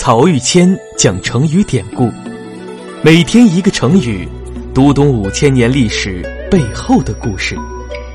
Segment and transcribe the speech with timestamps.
[0.00, 2.08] 曹玉谦讲成语典故，
[3.02, 4.28] 每天一个成语，
[4.72, 7.56] 读懂五千年历史背后的故事。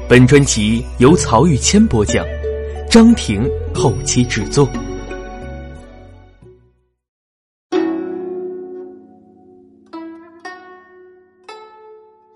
[0.08, 2.26] 本专辑由曹玉谦播讲，
[2.90, 4.66] 张婷后期制作。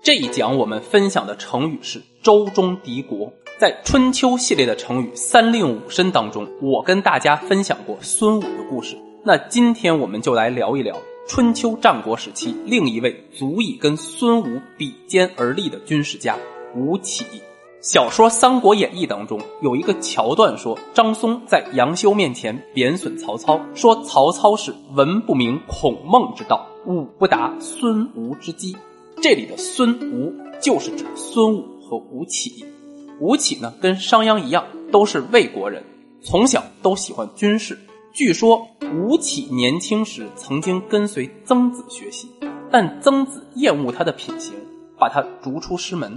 [0.02, 3.32] 这一讲我们分享的成语是“周中敌国”。
[3.58, 8.94] 在春秋系列的成语“三令五申”当中，我跟大家分享过孙武的故事。
[9.24, 16.36] 那今天我们就来聊一聊春秋战国时期另一位足以跟孙武比肩而立的军事家
[16.74, 17.24] 吴起。
[17.80, 28.76] 小说《三国演义》当中有一个桥段说，张松在杨修面前贬损曹操，说曹操是文不明孔孟之道，武不达孙吴之机。
[29.20, 32.64] 这里的孙吴就是指孙武和吴起。
[33.20, 35.84] 吴起呢，跟商鞅一样，都是魏国人，
[36.22, 37.78] 从小都喜欢军事。
[38.12, 42.28] 据说吴起年轻时曾经跟随曾子学习，
[42.70, 44.54] 但曾子厌恶他的品行，
[44.98, 46.16] 把他逐出师门。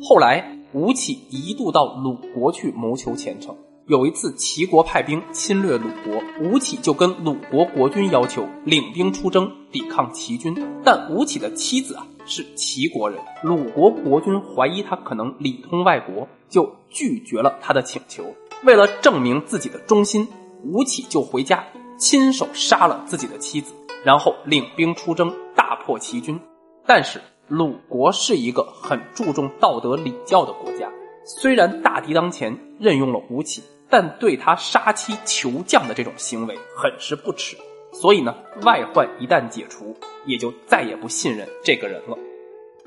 [0.00, 3.56] 后来吴起一度到鲁国去谋求前程。
[3.86, 10.54] 有一次齐国派兵侵略鲁国，吴起就跟鲁国国君要求领兵出征抵抗齐军。
[10.84, 18.24] 但吴起的妻子啊是齐国人，鲁国国君怀疑他可能里通外国，就拒绝了他的请求。
[18.62, 20.28] 为了证明自己的忠心。
[20.66, 21.62] 吴起就回家，
[21.96, 23.72] 亲手杀了自己的妻子，
[24.04, 26.38] 然后领兵出征，大破齐军。
[26.86, 30.90] 但是鲁国是一个很注重道德礼教的国家，
[31.24, 37.56] 虽然大敌当前任用了吴起，但对他杀妻求将的这种行为很是不耻。
[37.92, 42.18] 所以呢，外患一旦解除，也就再也不信任这个人了。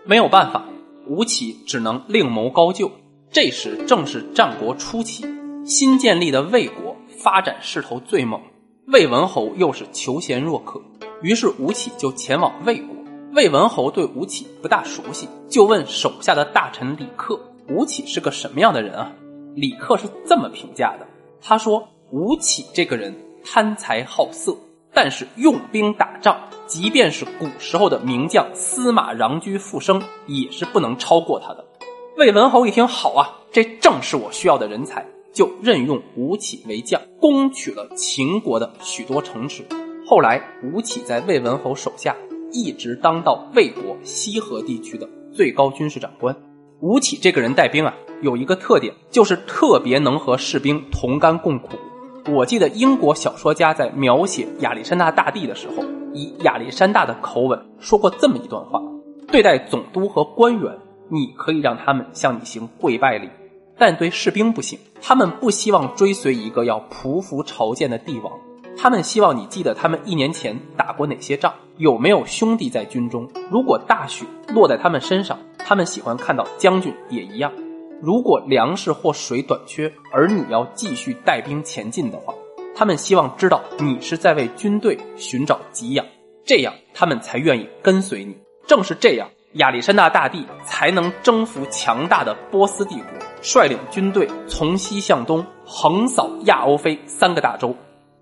[0.06, 0.66] 没有办法，
[1.08, 2.92] 吴起只能另谋高就。
[3.32, 5.26] 这时正是战国初期，
[5.66, 6.96] 新建立的魏国。
[7.20, 8.40] 发展势头最猛，
[8.88, 10.82] 魏文侯又是求贤若渴，
[11.22, 12.96] 于是吴起就前往魏国。
[13.34, 17.38] 魏文侯对吴起不大熟悉，就问手下的大臣李克
[17.68, 19.12] ：“吴起是个什么样的人啊？”
[19.56, 21.06] 李克是这么评价的
[21.44, 24.56] ：“他说吴起这个人贪财好色，
[24.94, 31.66] 但是用兵打仗，即便是古时候的名将司马穰苴复生，也是不能超过他的。”
[32.16, 35.06] 魏文侯一听，好啊，这正是我需要的人才。
[35.34, 39.66] 就任用吴起为将，攻取了秦国的许多城池。
[40.06, 42.16] 后来，吴起在魏文侯手下，
[42.52, 46.36] 一直当到魏国西河地区的最高军事长官。
[46.80, 51.70] 吴起这个人带兵啊，有一个特点，就是特别能和士兵同甘共苦。
[52.30, 55.84] 我记得英国小说家在描写亚历山大大帝的时候，
[56.14, 58.82] 以亚历山大的口吻说过这么一段话：
[59.28, 60.78] 对待总督和官员，
[61.10, 63.30] 你可以让他们向你行跪拜礼。
[63.78, 68.34] 但对士兵不行，他们不希望追随一个要匍匐朝见的帝王，
[68.78, 73.30] 他们希望你记得他们一年前打过哪些仗，有没有兄弟在军中。
[73.52, 77.52] 如果大雪落在他们身上，他们喜欢看到将军也一样。
[78.02, 82.34] 如果粮食或水短缺，而你要继续带兵前进的话，
[82.76, 86.06] 他们希望知道你是在为军队寻找给养，
[86.46, 88.38] 这样他们才愿意跟随你。
[88.68, 93.17] 正是这样，亚历山大大帝才能征服强大的波斯帝国。
[93.42, 97.76] 率领军队从西向东横扫亚欧非三个大洲，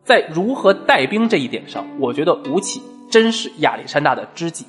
[0.03, 4.65] 在如何带兵这一点上，我觉得吴起真是亚历山大的知己。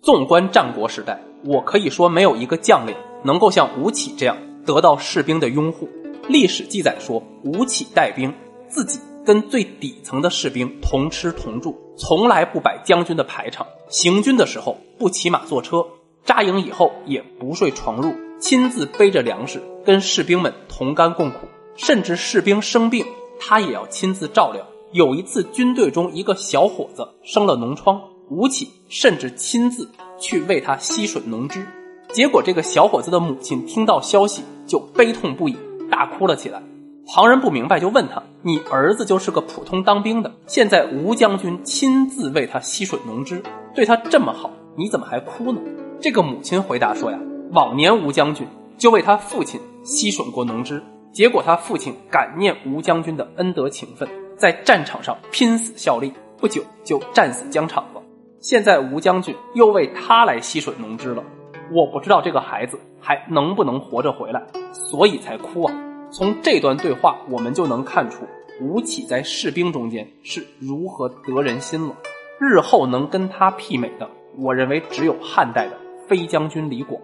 [0.00, 5.88] 纵观战国时代，我可以说没有一个将领能够像吴起这样得到士兵的拥护。
[6.28, 8.32] 历史记载说，吴起带兵，
[8.68, 13.66] 自己跟最底层的士兵同吃同住，从来不摆将军的排场。
[13.88, 15.84] 行军的时候不骑马坐车，
[16.24, 18.12] 扎营以后也不睡床褥。
[18.42, 23.06] 亲自背着粮食，跟士兵们同甘共苦，甚至士兵生病，
[23.38, 24.66] 他也要亲自照料。
[24.90, 29.88] 有一次，军队中一个小伙子生了脓疮，吴起甚至亲自
[30.18, 31.64] 去为他吸吮脓汁。
[32.12, 35.56] 结果，这个小伙子的母亲听到消息就悲痛不已，
[35.88, 36.60] 大哭了起来。
[37.06, 43.40] 旁人不明白，就问他：“你儿子就是个普通当兵的，现在吴将军亲自为他吸吮脓汁，
[43.72, 45.60] 对他这么好，你怎么还哭呢？”
[46.02, 47.18] 这个母亲回答说：“呀。”
[47.52, 48.46] 往年吴将军
[48.78, 50.82] 就为他父亲吸吮过脓汁，
[51.12, 54.08] 结果他父亲感念吴将军的恩德情分，
[54.38, 58.00] 在战场上拼死效力，不久就战死疆场了。
[58.40, 61.22] 现在吴将军又为他来吸吮脓汁了，
[61.70, 65.74] 我不知道这个孩子还能不能活着回来，所以才哭啊。
[66.10, 68.24] 从这段对话我们就能看出
[68.62, 71.94] 吴起在士兵中间是如何得人心了。
[72.40, 74.08] 日后能跟他媲美的，
[74.38, 75.78] 我认为只有汉代的
[76.08, 76.98] 飞将军李广。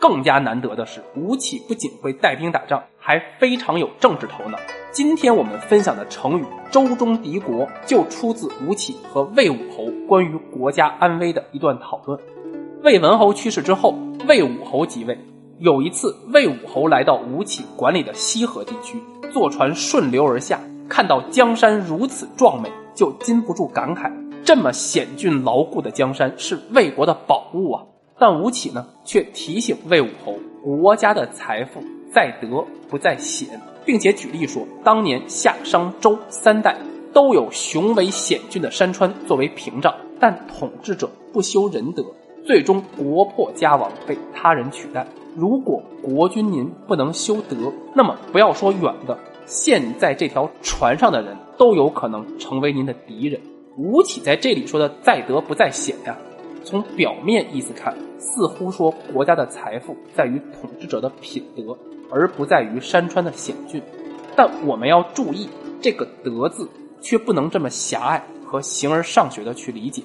[0.00, 4.58] 更加难得的是，吴起不仅会带兵打仗，还非常有政治头脑。
[4.92, 12.18] 今天我们分享的成语“周中敌国”就出自吴起和魏武侯关于国家安危的一段讨论。
[12.82, 13.98] 魏文侯去世之后，
[14.28, 15.18] 魏武侯即位。
[15.58, 19.02] 有一次，魏武侯来到吴起管理的西河地区，
[19.32, 24.12] 坐船顺流而下，看到江山如此壮美，就禁不住感慨：
[24.44, 27.82] 这么险峻牢固的江山是魏国的宝物啊！
[28.18, 31.80] 但吴起呢，却提醒魏武侯：国家的财富
[32.12, 33.48] 在德不在险，
[33.84, 36.76] 并且举例说，当年夏、商、周三代
[37.12, 42.04] 都有雄伟险峻的山川作为屏障，但统治者不修仁德，
[42.44, 45.06] 最终国破家亡，被他人取代。
[45.36, 49.16] 如果国君您不能修德，那么不要说远的，
[49.46, 53.40] 现在这条船上的人都有可能成为您的敌人。
[53.76, 56.18] 吴起在这里说的“在德不在险”呀，
[56.68, 61.76] 从表面意思看，似乎说国家的财富在于统治者的品德，
[62.10, 63.82] 而不在于山川的险峻。
[64.36, 65.48] 但我们要注意，
[65.80, 66.68] 这个“德”字
[67.00, 70.02] 却不能这么狭隘和形而上学的去理解。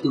[0.00, 0.10] 德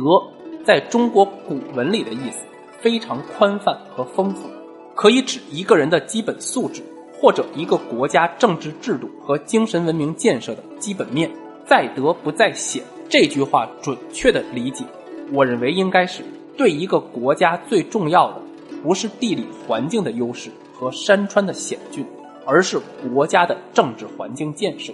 [0.64, 2.44] 在中国古文里的意思。
[2.82, 4.48] 非常宽泛和丰富，
[4.94, 6.80] 可以指一个人的基本素质，
[7.12, 11.30] 或者一个国家政治制度和精神文明建设的基本面。
[11.66, 14.82] 在德不在险这句话准确的理解，
[15.32, 16.22] 我认为应该是
[16.56, 18.42] 对一个国家最重要的，
[18.82, 22.04] 不是地理环境的优势和山川的险峻，
[22.44, 22.80] 而是
[23.14, 24.92] 国家的政治环境建设。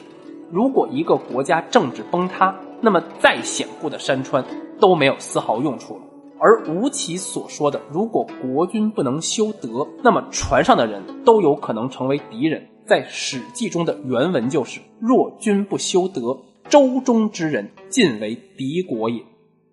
[0.50, 4.44] 如果一个国家政治崩塌，那么再险固的山川
[4.78, 6.00] 都没有丝毫用处了。
[6.38, 12.62] 而吴起所说的，如果国君不能修德，那么船上的人都有可能成为敌人。
[12.84, 19.20] 在《史记》中的原文就是：“若君不修德，周中之人尽为敌国也。”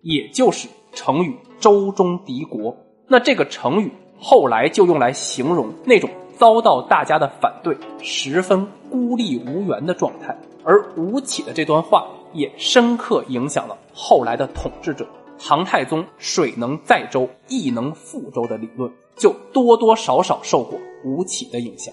[0.04, 2.76] 也就是成语“周中敌国”。
[3.08, 3.90] 那这个成语
[4.20, 6.08] 后来就用来形容那种
[6.38, 10.36] 遭到大家的反对、十分孤立无援的状态。
[10.62, 15.06] 而吴起的这段话也深刻影响了后来的统治者。
[15.38, 21.92] 唐太宗“水能载舟，亦能覆舟”的理论，就多多少少受过吴起的影响。